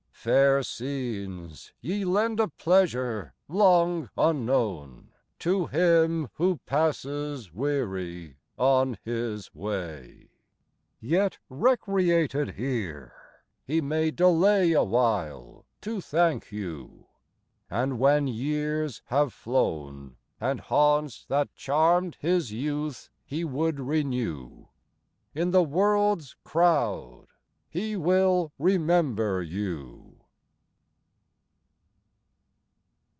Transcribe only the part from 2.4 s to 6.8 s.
pleasure, long unknown, To him who